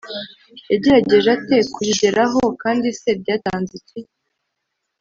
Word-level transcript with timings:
yagerageje 0.71 1.29
ate 1.37 1.57
kuyigeraho, 1.73 2.41
kandi 2.61 2.87
se 2.99 3.09
byatanze 3.21 3.71
iki? 3.79 3.99